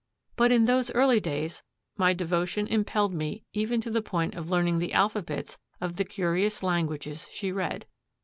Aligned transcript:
But 0.35 0.51
in 0.51 0.65
those 0.65 0.89
early 0.93 1.19
days 1.19 1.61
my 1.95 2.11
devotion 2.11 2.65
impelled 2.65 3.13
me 3.13 3.43
even 3.53 3.81
to 3.81 3.91
the 3.91 4.01
point 4.01 4.33
of 4.33 4.49
learning 4.49 4.79
the 4.79 4.93
alphabets 4.93 5.59
of 5.79 5.97
the 5.97 6.05
curious 6.05 6.63
languages 6.63 7.29
she 7.31 7.51
read. 7.51 7.85